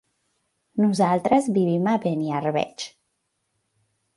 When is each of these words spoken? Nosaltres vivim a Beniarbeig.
Nosaltres 0.85 1.49
vivim 1.57 1.91
a 1.91 1.95
Beniarbeig. 2.07 2.87